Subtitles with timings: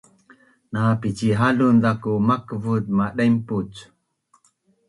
[0.71, 3.71] Na picihalun ku makvut madaimpuc